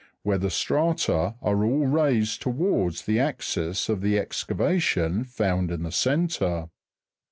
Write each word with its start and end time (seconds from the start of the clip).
where 0.23 0.39
the 0.39 0.49
strata 0.49 1.35
are 1.43 1.63
all 1.63 1.85
raised 1.85 2.41
towards 2.41 3.03
the 3.05 3.19
axis 3.19 3.87
of 3.87 4.01
the 4.01 4.17
excavation 4.17 5.23
found 5.23 5.69
in 5.69 5.83
the 5.83 5.91
centre. 5.91 6.71